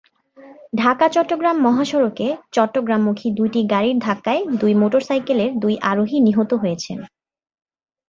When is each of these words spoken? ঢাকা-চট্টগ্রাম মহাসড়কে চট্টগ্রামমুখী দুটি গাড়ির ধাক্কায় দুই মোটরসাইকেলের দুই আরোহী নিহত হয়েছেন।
ঢাকা-চট্টগ্রাম 0.73 1.57
মহাসড়কে 1.59 2.27
চট্টগ্রামমুখী 2.51 3.27
দুটি 3.31 3.61
গাড়ির 3.63 3.97
ধাক্কায় 3.99 4.41
দুই 4.61 4.73
মোটরসাইকেলের 4.73 5.51
দুই 5.59 5.73
আরোহী 5.81 6.17
নিহত 6.19 6.51
হয়েছেন। 6.53 6.99